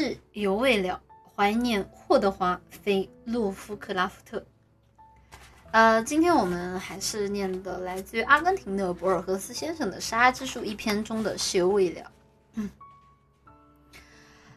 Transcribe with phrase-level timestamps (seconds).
[0.00, 0.98] 事犹未了，
[1.36, 4.42] 怀念霍德华·菲洛夫克拉夫特。
[5.72, 12.10] 呃，今天我们还是念的来自于阿根廷的博尔赫斯先生的《沙之术》一篇中的事犹未了。
[12.54, 12.70] 嗯，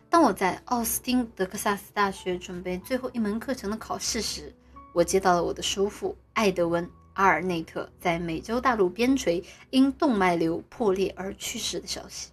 [0.09, 4.55] 当我在奥斯汀德克萨斯大学准备最后一门课程的考试时，
[4.93, 12.29] 我接到了我的叔父艾德温·阿尔内特在美洲大陆边陲因动脉瘤破裂而去世的消息。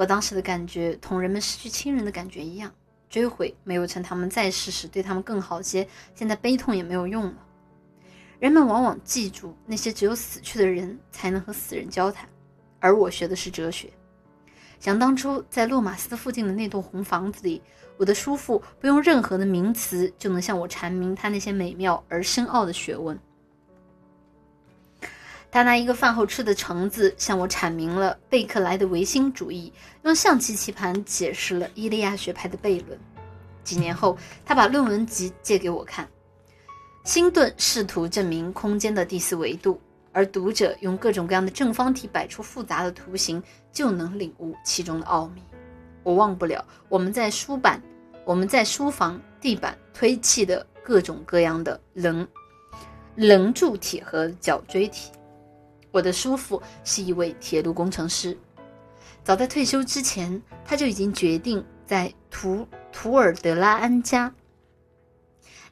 [0.00, 2.72] 我当时的感觉同人们失去亲人的感觉一样，
[3.10, 7.34] 追悔没有趁他们在世时对他们更好些，现在悲痛也没有用了。
[8.38, 12.26] 人们往往记住那些只有死去的人才能和死人交谈，
[12.78, 13.90] 而我学的是哲学。
[14.78, 17.60] 想当初在洛马斯附近的那栋红房子里，
[17.98, 23.20] 我的叔父不用任何的名词就能向我阐明他那些美妙而深奥的学问。
[25.52, 29.72] 他拿一个饭后吃的橙子向我阐明了贝克莱的唯心主义，
[30.04, 32.98] 用象棋棋盘解释了伊利亚学派的悖论。
[33.64, 36.08] 几年后，他把论文集借给我看。
[37.04, 39.80] 辛顿试图证明空间的第四维度，
[40.12, 43.42] 而读者用各种各样的正方体摆出复杂的图形，
[43.72, 45.42] 就能领悟其中的奥秘。
[46.02, 47.82] 我忘不了我们在书板、
[48.24, 52.26] 我们在书房地板推砌的各种各样的棱
[53.16, 55.10] 棱柱体和角锥体。
[55.92, 58.36] 我的叔父是一位铁路工程师，
[59.24, 64.32] 早在退休之前，他就已经决定在图图尔德拉安家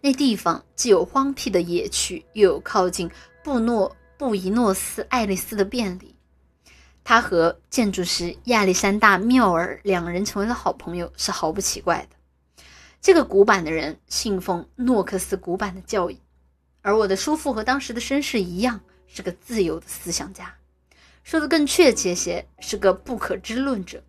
[0.00, 3.10] 那地方，既有荒僻的野趣，又有靠近
[3.42, 6.14] 布诺布宜诺斯艾利斯的便利。
[7.05, 12.16] 他和建筑师亚历山大缪尔两人成为了好朋友，是毫不奇怪的。
[13.00, 16.20] 这个古板的人信奉诺克斯古板的教义，
[16.82, 18.80] 而我的叔父和当时的绅士一样。
[19.08, 20.54] 是个自由的思想家，
[21.24, 24.00] 说的更确切些，是个不可知论者。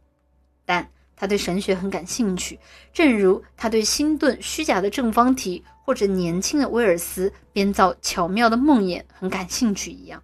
[0.66, 2.60] 但他对神学很感兴趣，
[2.94, 10.22] 正如他对辛顿虚假的正方体或者年轻的威尔斯编造巧妙的梦魇很感兴趣一样。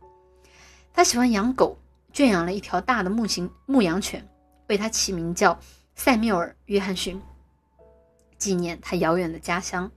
[0.93, 1.77] 他喜欢养狗，
[2.13, 4.25] 圈养了一条大的牧型牧羊犬，
[4.67, 5.59] 为他起名叫
[5.95, 7.21] 塞缪尔·约翰逊，
[8.37, 9.91] 纪念他遥远的家乡。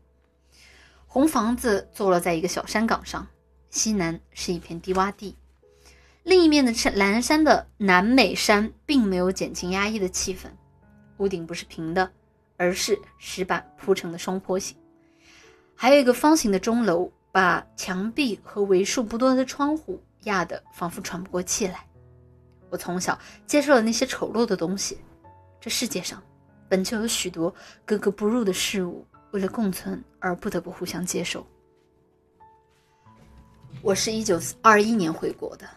[1.07, 3.27] 红房子坐落在一个小山岗上。
[3.71, 5.37] 西南是一片低洼地，
[6.23, 10.49] 另一面的山蓝山的南美山并没有减轻压抑的气氛。
[11.19, 12.11] 屋顶不是平的，
[12.57, 14.77] 而是石板铺成的双坡形。
[15.75, 21.85] 还有一个方形的钟楼，把墙壁和为数不多的窗户压得仿佛喘不过气来。
[22.71, 24.99] 我从小接受了那些丑陋的东西。
[25.61, 26.23] 这世界上
[26.69, 27.53] 本就有许多
[27.85, 31.47] 格格不入的事物，为了共存而不得不互相接受。
[33.81, 35.69] 我是一九二一年回国的，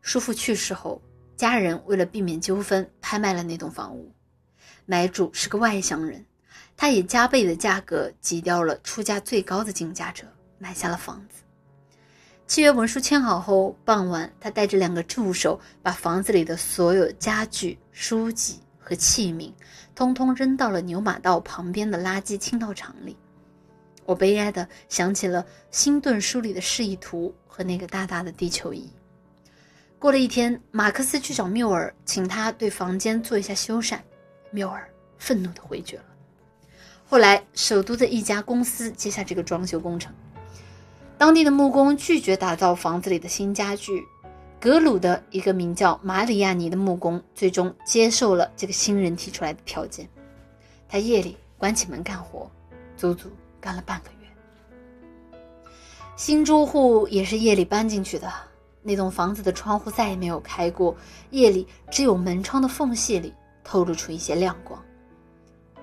[0.00, 1.00] 叔父去世后，
[1.36, 4.10] 家人为了避免纠纷，拍卖了那栋房屋。
[4.86, 6.24] 买主是个外乡人，
[6.76, 10.26] 他以加倍的价格挤掉了出价最高的竞价者，
[10.58, 11.42] 买下了房子。
[12.46, 19.52] 契约文书签好后，傍晚他带着两个助手，把房子里的所有家具、书籍和器皿，
[19.94, 23.16] 通通扔到了牛马道旁边的垃圾倾倒场里。
[24.10, 28.90] 我悲哀地想起了辛顿书里的示意图和那个大大的地球仪。
[30.00, 34.00] 过了一天，马克思去找缪尔，请他对房间做一下修缮。
[34.50, 36.04] 缪尔愤怒地回绝了。
[37.06, 40.12] 后来，首都的一家公司接下这个装修工程。
[41.16, 44.04] 当地的木工拒绝打造房子里的新家具。
[44.58, 50.08] 格鲁的一个名叫马里亚尼的木工最终接受了这个新人提出来的条件。
[50.88, 52.50] 他夜里关起门干活，
[52.96, 53.30] 足足。
[53.60, 55.38] 干了半个月，
[56.16, 58.32] 新租户也是夜里搬进去的。
[58.82, 60.96] 那栋房子的窗户再也没有开过，
[61.30, 64.82] 夜里只有门窗的缝隙里透露出一些亮光。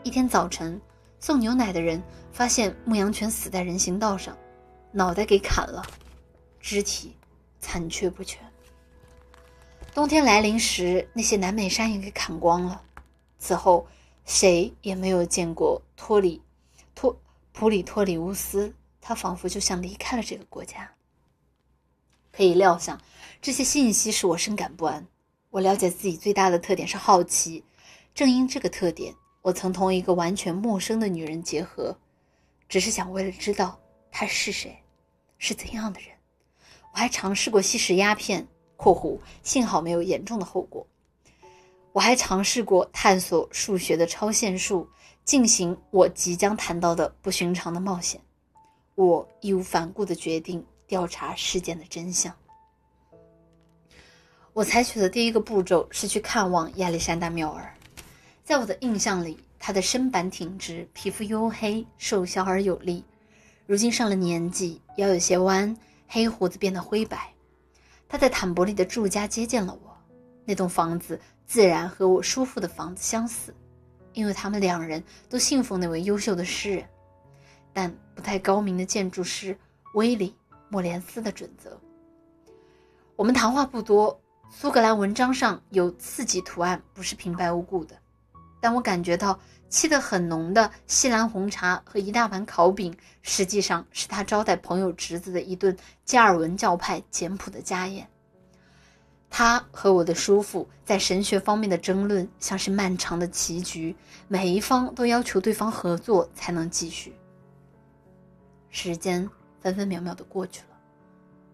[0.01, 0.81] 一天早晨，
[1.19, 2.01] 送牛奶的人
[2.31, 4.35] 发现牧羊犬死在人行道上，
[4.91, 5.83] 脑袋给砍了，
[6.59, 7.15] 肢体
[7.59, 8.41] 残缺不全。
[9.93, 12.81] 冬天来临时，那些南美山也给砍光了。
[13.37, 13.85] 此后，
[14.25, 16.46] 谁也没有见过托里托。
[17.59, 18.71] 普里托里乌斯，
[19.01, 20.87] 他仿佛就像离开了这个国家。
[22.31, 23.01] 可以料想，
[23.41, 25.03] 这些信息使我深感不安。
[25.49, 27.63] 我了解自己最大的特点是好奇，
[28.13, 29.11] 正因这个特点，
[29.41, 31.97] 我曾同一个完全陌生的女人结合，
[32.69, 33.79] 只是想为了知道
[34.11, 34.77] 她是谁，
[35.39, 36.11] 是怎样的人。
[36.93, 40.85] 我还尝试过吸食鸦片（括弧幸好没有严重的后果）。
[41.91, 44.87] 我还尝试过探索数学的超限数。
[45.27, 48.19] 进行我即将谈到的不寻常的冒险，
[48.95, 52.33] 我义无反顾地决定调查事件的真相。
[54.53, 57.69] 我采取的第一个步骤是去看望亚历山大缪尔。
[58.45, 63.03] 在我的印象里，他的身板挺直，皮肤黝黑，瘦小而有力。
[63.65, 65.75] 如今上了年纪，腰有些弯，
[66.07, 67.33] 黑胡子变得灰白。
[68.07, 69.97] 他在坦博利的住家接见了我，
[70.45, 73.53] 那栋房子自然和我叔父的房子相似，
[74.17, 76.83] 因为他们两人都信奉那位优秀的诗人，
[77.71, 79.55] 但不太高明的建筑师
[79.93, 80.29] 威利·
[80.69, 81.79] 莫连斯的准则。
[83.15, 84.19] 我们谈话不多，
[84.49, 87.95] 苏格兰文章上有刺激图案，不是平白无故的。
[88.59, 98.09] 但我感觉到沏得很浓的西兰红茶和一大盘烤饼，实际上是他招待朋友侄子的一顿加尔文教派简朴的家宴。
[99.29, 103.95] 他和我的叔父在神学方面的争论像是漫长的棋局，
[104.27, 107.13] 每一方都要求对方合作才能继续。
[108.69, 109.29] 时间
[109.59, 110.77] 分分秒秒的过去了，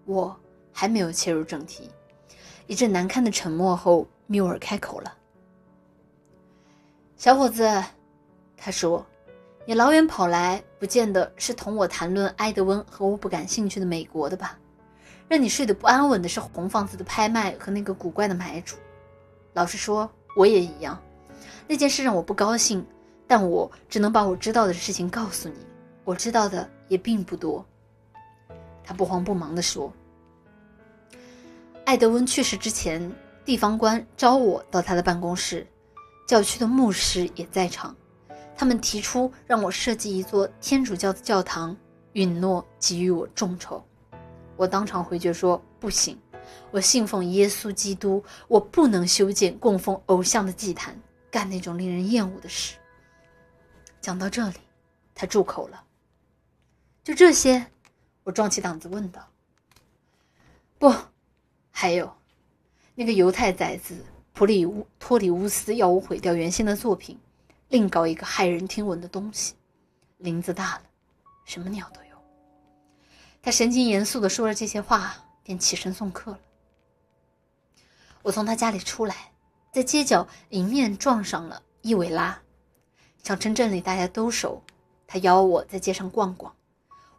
[0.06, 0.36] 我
[0.72, 1.90] 还没有切入正题。
[2.68, 5.14] 一阵难堪的沉默后，缪尔开口了。
[7.18, 7.84] 小伙子，
[8.56, 9.06] 他说
[9.66, 14.58] ：“你老远跑来，不见得是同我谈论埃德温和我不感兴趣的美国的吧？
[15.28, 18.76] 让你睡得不安稳的是红房子的拍卖和那个古怪的买主。
[19.54, 21.02] 老实说，我也一样。
[21.68, 22.86] 那件事让我不高兴，
[23.28, 25.56] 但我只能把我知道的事情告诉你。
[26.04, 27.66] 我知道的也并不多。”
[28.84, 29.92] 他不慌不忙地说
[31.86, 33.12] ：“艾德温去世之前，
[33.46, 35.66] 地方官招我到他的办公室。”
[36.28, 37.96] 教区的牧师也在场，
[38.56, 41.76] 他们提出让我设计一座天主教的教堂，
[42.14, 43.84] 允诺给予我众筹。
[44.56, 46.18] 我当场回绝说：“不行，
[46.72, 51.00] 我信奉耶稣基督，我不能修建供奉偶像的祭坛，
[51.32, 52.76] 干那种令人厌恶的事。”
[54.02, 54.58] 讲到这里，
[55.16, 55.84] 他住口了。
[57.04, 57.66] 就这些？
[58.24, 59.28] 我壮起胆子问道。
[60.80, 60.94] “不，
[61.72, 62.14] 还有，
[62.96, 63.96] 那个犹太崽子。”
[64.36, 67.16] 普里乌托里乌斯要我毁掉原先的作品，
[67.70, 69.54] 另搞一个骇人听闻的东西。
[70.18, 70.82] 林子大了，
[71.46, 72.03] 什么鸟都有。
[73.46, 75.14] 他神情严肃地说了这些话，
[75.44, 76.40] 便起身送客了。
[78.22, 79.34] 我从他家里出来，
[79.74, 82.42] 在街角迎面撞上了伊维拉。
[83.22, 84.64] 小城镇里大家都熟，
[85.06, 86.56] 他邀我在街上逛逛。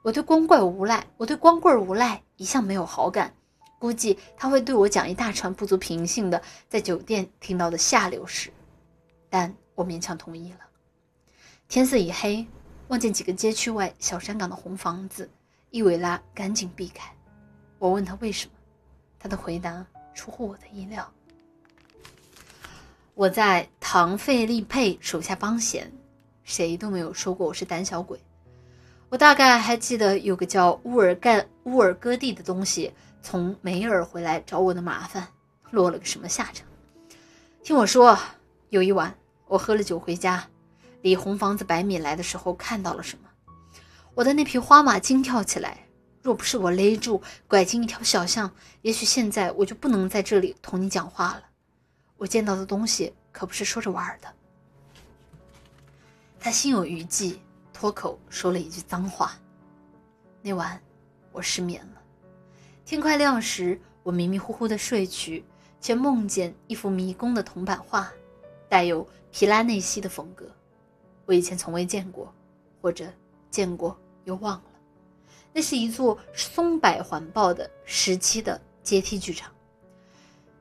[0.01, 3.35] 我对光怪无赖，我对光棍无赖一向没有好感。
[3.79, 8.51] 估计他会对我讲一大串不足平信的在酒店听到的下流事，
[9.29, 10.61] 但我勉强同意了。
[11.69, 12.47] 天色已黑，
[12.89, 15.29] 望见几个街区外小山岗的红房子，
[15.75, 17.13] 伊维拉赶紧避开。
[17.81, 18.53] 我问他为什么，
[19.19, 19.85] 他的回答
[20.15, 21.13] 出乎我的意料。
[23.15, 25.91] 我在唐费利佩手下帮闲，
[26.45, 28.21] 谁都没有说过我是胆小鬼。
[29.09, 32.95] 我大概还记得有个叫乌尔盖乌尔戈蒂的东西。
[33.21, 35.27] 从梅尔回来找我的麻烦，
[35.73, 36.65] 落了个什么下场？
[37.65, 38.17] 听我说，
[38.69, 39.13] 有一晚
[39.49, 40.49] 我喝了酒回家，
[41.03, 43.29] 离红房子百米来的时候看到了什么？
[44.15, 45.87] 我的那匹花马惊跳起来，
[46.23, 48.51] 若不是我勒住，拐进一条小巷，
[48.83, 51.43] 也许现在我就不能在这里同你讲话了。
[52.17, 54.29] 我见到的东西可不是说着玩的。
[56.39, 57.41] 他心有余悸，
[57.73, 59.33] 脱口说了一句脏话。
[60.41, 60.81] 那晚
[61.33, 62.01] 我失眠了。
[62.85, 65.45] 天快亮时，我迷迷糊糊的睡去，
[65.81, 68.13] 却梦见一幅迷宫的铜版画，
[68.69, 70.47] 带有皮拉内西的风格。
[71.27, 72.33] 我以前从未见过，
[72.81, 73.11] 或者
[73.51, 74.65] 见过又忘了。
[75.53, 79.51] 那是一座松柏环抱的石砌的阶梯剧场。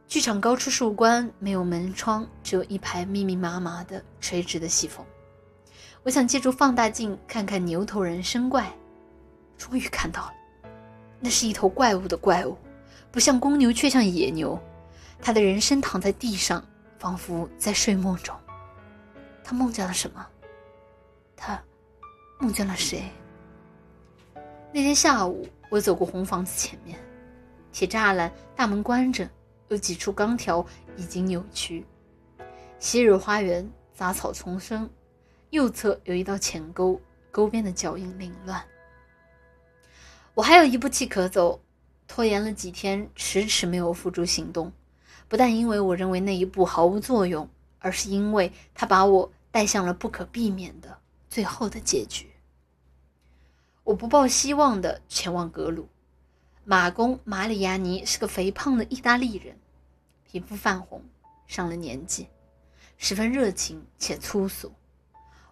[0.07, 5.03] 剧场高出数关，没有门窗，只有一排密密麻麻的垂直的细缝。
[6.03, 8.71] 我想借助放大镜看看牛头人身怪，
[9.57, 10.33] 终于看到了。
[11.19, 12.55] 那是一头怪物的怪物，
[13.09, 14.61] 不像公牛，却像野牛。
[15.19, 16.63] 他的人身躺在地上，
[16.99, 18.35] 仿佛在睡梦中。
[19.43, 20.27] 他梦见了什么？
[21.35, 21.59] 他
[22.39, 23.09] 梦见了谁？
[24.75, 26.97] 那天下午，我走过红房子前面，
[27.71, 29.29] 铁栅栏大门关着，
[29.67, 30.65] 有几处钢条
[30.97, 31.85] 已经扭曲。
[32.79, 34.89] 昔日花园杂草丛生，
[35.51, 36.99] 右侧有一道浅沟，
[37.29, 38.65] 沟边的脚印凌乱。
[40.33, 41.61] 我还有一步棋可走，
[42.07, 44.73] 拖延了几天，迟迟没有付诸行动。
[45.27, 50.97] 不但因为我认为那一步毫无作用，而是因为它把我带向了不可避免的
[51.29, 52.32] 最后的结局。
[53.83, 55.89] 我不抱希望的前往格鲁。
[56.63, 59.57] 马公马里亚尼是个肥胖的意大利人，
[60.23, 61.03] 皮肤泛红，
[61.47, 62.27] 上了年纪，
[62.97, 64.71] 十分热情且粗俗。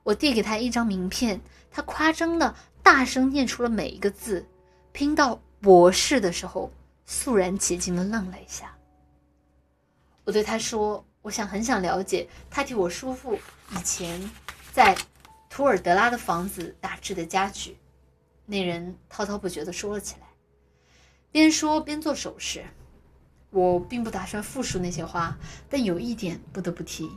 [0.03, 4.47] 我递给他一张名片，他夸张的大声念出了每一个字。
[4.93, 6.71] 拼到博士的时候，
[7.05, 8.75] 肃然起敬的愣了一下。
[10.23, 13.37] 我对他说：“我想很想了解他替我叔父
[13.71, 14.29] 以前
[14.71, 14.97] 在
[15.49, 17.77] 图尔德拉的房子打制的家具。
[18.45, 20.27] 那人滔滔不绝地说了起来，
[21.31, 22.63] 边说边做手势。
[23.49, 25.37] 我并不打算复述那些话，
[25.69, 27.09] 但有一点不得不提：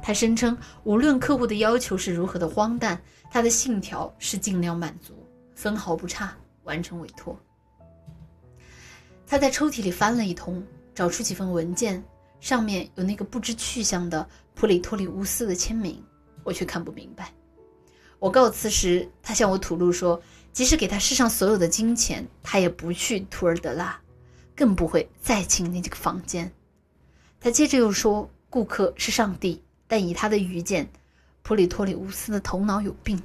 [0.00, 3.02] 他声称，无论客户的要求是如何的荒诞，
[3.32, 5.12] 他的信条是尽量满足，
[5.56, 7.36] 分毫不差，完成委托。
[9.26, 10.64] 他在抽屉里翻了一通，
[10.94, 12.02] 找出几份文件，
[12.38, 16.00] 上面有那个不知去向的普里托里乌斯的签名，
[16.44, 17.32] 我却看不明白。
[18.20, 20.22] 我告辞时，他向我吐露说。
[20.52, 23.98] 即使给他世上所有的金钱，他也不去图尔德拉，
[24.54, 26.52] 更不会再进那几个房间。
[27.40, 30.88] 他接着又说：“顾客是上帝，但以他的愚见，
[31.42, 33.20] 普里托里乌斯的头脑有病。”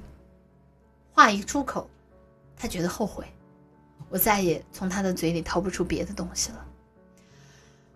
[1.12, 1.89] 话一出口，
[2.55, 3.25] 他觉得后悔。
[4.10, 6.65] 我再也从他的嘴里掏不出别的东西了。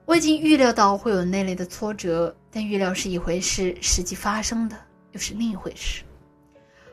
[0.05, 4.75] 我已经预料到会有那类的挫折，但预料是一回事，实际发生的
[5.13, 6.03] 又是另一回事。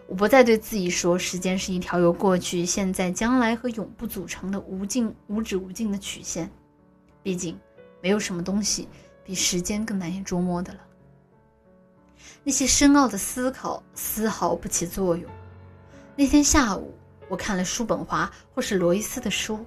[0.09, 6.51] 我不再对自己说，时间是一条由过去、现在、将来和永不组成的无尽、无止无尽的曲线。
[7.23, 7.61] 毕竟，
[8.01, 8.89] 没有什么东西
[9.23, 10.81] 比时间更难以捉摸的了。
[12.43, 15.31] 那些深奥的思考丝毫不起作用。
[16.17, 16.95] 那天下午，
[17.29, 19.63] 我看了叔本华或是罗伊斯的书，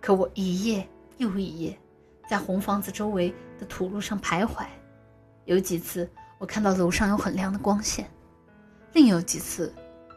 [0.00, 0.88] 可我一页
[1.18, 1.78] 又一页，
[2.30, 4.64] 在红房子周围的土路上徘徊。
[5.44, 8.10] 有几次，我看到楼上有很亮的光线。
[8.92, 9.72] 另有几次，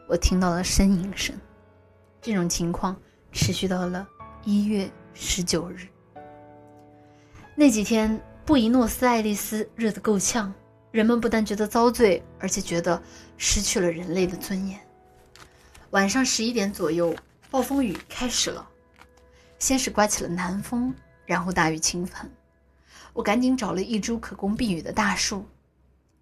[0.08, 1.34] 我听到了呻吟声。
[2.20, 2.96] 这种情况
[3.30, 4.06] 持续到了
[4.44, 5.86] 一月十九日。
[7.54, 10.52] 那几天，布宜诺斯艾利斯热得够呛，
[10.90, 13.00] 人们不但觉得遭罪，而且觉得
[13.36, 14.80] 失去了人类的尊严。
[15.90, 17.14] 晚上十一点左右，
[17.50, 18.68] 暴风雨开始了，
[19.60, 20.92] 先是刮起了南风，
[21.26, 22.28] 然后大雨倾盆。
[23.12, 25.46] 我赶紧找了一株可供避雨的大树。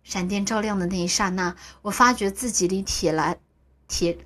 [0.03, 3.39] 闪电照亮的那一刹那，我发觉自己离铁栏、
[3.89, 4.19] 铁……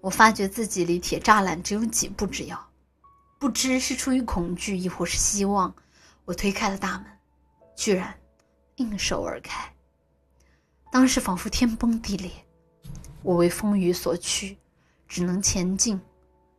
[0.00, 2.70] 我发觉自己离铁栅栏只有几步之遥。
[3.38, 5.74] 不知是出于恐惧，亦或是希望，
[6.24, 7.06] 我推开了大门，
[7.76, 8.18] 居然
[8.76, 9.74] 应手而开。
[10.92, 12.30] 当时仿佛天崩地裂，
[13.22, 14.56] 我为风雨所驱，
[15.06, 16.00] 只能前进。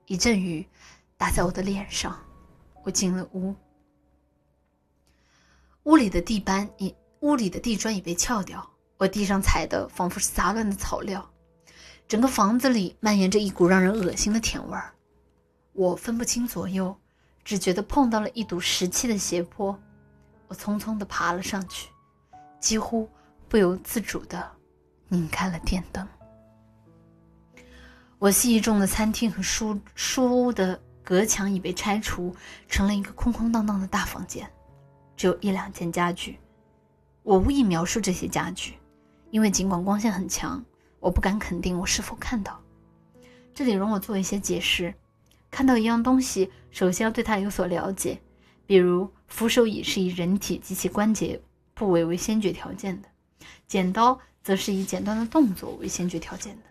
[0.05, 0.67] 一阵雨
[1.17, 2.26] 打在我的脸上。
[2.87, 3.53] 我进了屋，
[5.83, 8.65] 屋里的地板已，屋里的地砖已被撬掉，
[8.95, 11.29] 我地上踩的仿佛是杂乱的草料，
[12.07, 14.93] 整个房子里蔓延着一股让人恶心的甜味儿。
[15.73, 16.97] 我分不清左右，
[17.43, 19.77] 只觉得碰到了一堵石砌的斜坡，
[20.47, 21.89] 我匆匆地爬了上去，
[22.61, 23.09] 几乎
[23.49, 24.49] 不由自主地
[25.09, 26.07] 拧开了电灯。
[28.17, 30.81] 我记忆中的餐厅和书书屋的。
[31.07, 32.35] 隔墙已被拆除，
[32.67, 34.45] 成了一个空空荡荡的大房间，
[35.15, 36.37] 只有一两件家具。
[37.23, 38.73] 我无意描述这些家具，
[39.31, 40.61] 因为尽管光线很强，
[40.99, 42.61] 我不敢肯定我是否看到。
[43.53, 44.93] 这里容我做一些解释：
[45.49, 48.19] 看到一样东西，首先要对它有所了解，
[48.65, 51.41] 比如扶手椅是以人体及其关节
[51.73, 53.07] 部位为先决条件的，
[53.65, 56.63] 剪刀则是以剪断的动作为先决条件的，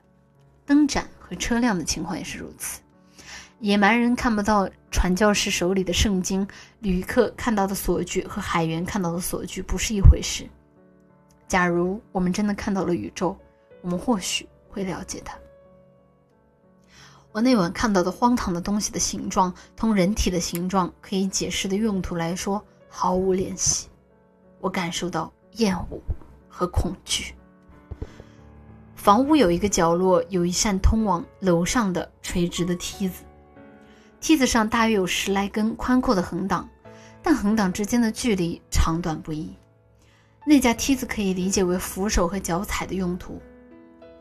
[0.67, 2.83] 灯盏和车辆的情况也是如此。
[3.61, 6.47] 野蛮人看不到传教士手里的圣经，
[6.81, 10.47] 旅客看到的锁具和海员看到的锁具不是一回事。
[11.49, 13.35] 假如我们真的看到了宇宙，
[13.81, 15.39] 我们或许会了解它。
[17.33, 23.89] 我那晚看到的荒唐的东西的形状，同人体的形状可以解释的用途来说毫无联系。
[24.61, 26.01] 我感受到厌恶
[26.49, 27.35] 和恐惧。
[28.95, 33.23] 房屋有一个角落，有一扇通往楼上的垂直的梯子。
[34.27, 36.69] 梯子上大约有十来根宽阔的横档，
[37.23, 39.55] 但横档之间的距离长短不一。
[40.45, 43.41] 那架梯子可以理解为扶手和脚踩的用途，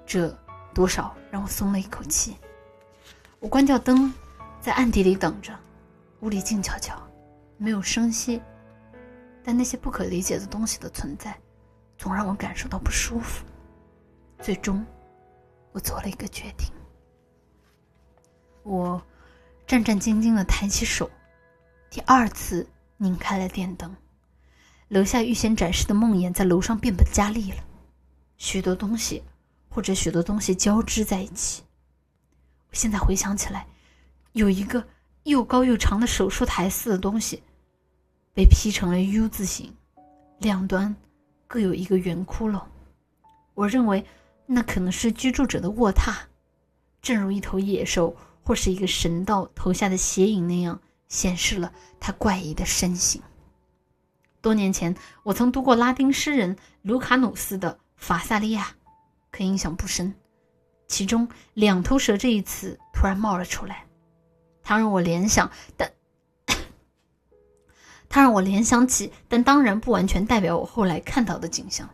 [0.06, 0.30] 这
[0.76, 2.38] 多少让我松了一口气。
[3.40, 4.14] 我关掉灯，
[4.62, 5.52] 在暗地里等着。
[6.20, 6.96] 屋里静悄悄，
[7.58, 8.40] 没有声息，
[9.44, 11.36] 但那些不可理解的东西的存在，
[11.98, 13.44] 总让我感受到不舒服。
[14.40, 14.86] 最终，
[15.72, 16.68] 我做了一个决定。
[18.62, 19.02] 我。
[19.68, 21.10] 战战兢兢地抬起手，
[21.90, 22.68] 第二次
[22.98, 23.96] 拧开了电灯。
[24.90, 27.58] 楼下预先展示的梦魇在楼上变本加厉了，
[28.38, 29.24] 许多东西，
[29.68, 31.64] 或者许多东西交织在一起。
[32.70, 33.66] 我现在回想起来，
[34.34, 34.86] 有一个
[35.24, 37.42] 又高又长的手术台似的东西，
[38.36, 39.76] 被劈成了 U 字形，
[40.38, 40.96] 两端
[41.48, 42.62] 各有一个圆窟窿。
[43.56, 44.06] 我认为
[44.46, 46.14] 那可能是居住者的卧榻，
[47.02, 48.16] 正如一头野兽。
[48.46, 53.22] 或是一个神道投下的邪影那样显示了他怪异的身形。
[54.40, 58.64] 多年前，我曾读过拉丁诗人卢卡努斯的《法萨利亚》，
[59.32, 60.14] 可印象不深。
[60.88, 63.88] 其中“两头蛇”这一词突然冒了出来，
[64.62, 65.92] 它让我联想，但
[68.08, 71.90] 它让我联想起，但当然不完全代表我后来看到的景象。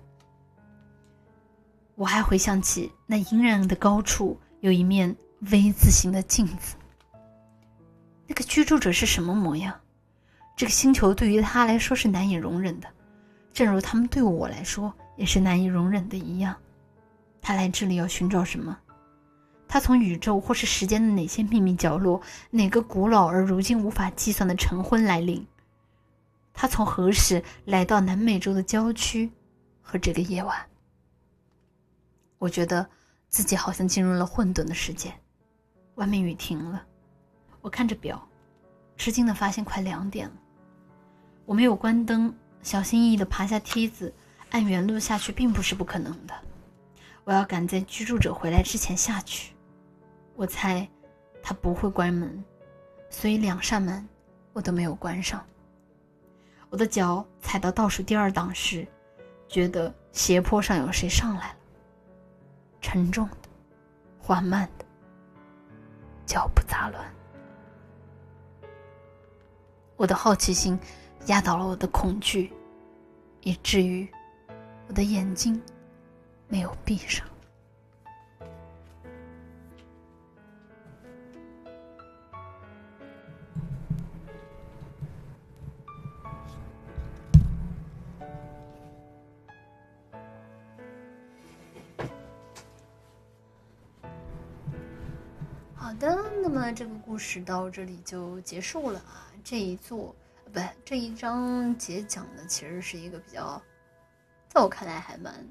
[1.96, 5.15] 我还回想起那阴暗的高处有一面
[5.50, 6.75] V 字形的镜子。
[8.27, 9.74] 那个居住者是什么模样？
[10.55, 12.88] 这个星球对于他来说是难以容忍的，
[13.51, 16.55] 正如他们对我来说也是难以容忍的一样。
[17.41, 18.77] 他来这里要寻找什么？
[19.67, 22.21] 他从宇宙或是时间的哪些秘密角落，
[22.51, 25.45] 哪个古老而如今无法计算的晨昏来临？
[26.53, 29.31] 他从何时来到南美洲的郊区
[29.81, 30.55] 和这个夜晚？
[32.38, 32.88] 我觉得
[33.29, 35.12] 自己好像进入了混沌的世界。
[35.95, 36.83] 外面雨停了，
[37.62, 38.27] 我看着表，
[38.98, 40.36] 吃惊的发现快两点了。
[41.45, 44.13] 我没有关灯，小心翼翼的爬下梯子，
[44.51, 46.33] 按原路下去并不是不可能的。
[47.24, 49.53] 我要赶在居住者回来之前下去。
[50.36, 50.88] 我猜，
[51.43, 52.43] 他不会关门，
[53.10, 54.07] 所以两扇门
[54.53, 55.45] 我都没有关上。
[56.69, 58.88] 我的脚踩到倒数第二档时，
[59.48, 61.55] 觉得斜坡上有谁上来了。
[62.79, 63.50] 沉重的，
[64.19, 64.67] 缓慢，
[66.31, 67.13] 脚步杂乱。
[69.97, 70.79] 我的好奇心
[71.25, 72.53] 压倒了我的恐惧，
[73.41, 74.07] 以至于
[74.88, 75.61] 我的眼睛
[76.47, 77.27] 没有闭上。
[96.62, 99.26] 那这个故事到这里就结束了啊。
[99.43, 100.15] 这一座
[100.54, 103.60] 不，这一章节讲的其实是一个比较，
[104.47, 105.43] 在我看来还蛮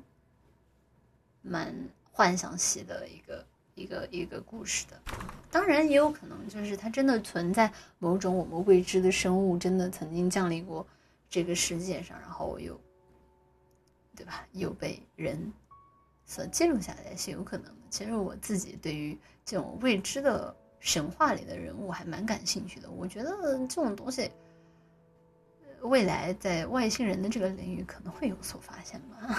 [1.42, 1.74] 蛮
[2.12, 3.44] 幻想系的一个
[3.74, 5.00] 一个一个故事的。
[5.50, 10.86] 当然，也有可能就是它真的存在某种我们未知的生物，真的曾经降临过
[11.28, 12.80] 这个世界上，然后又
[14.14, 15.52] 对吧，又被人
[16.24, 17.82] 所记录下来，是有可能的。
[17.90, 22.90] 其实我自己对于这种未知的神话里的人物还蛮感兴趣的。
[22.90, 23.30] 我觉得
[23.68, 24.30] 这种东西，
[25.82, 29.38] 未来在外星人的这个领域可能会有所发现吧。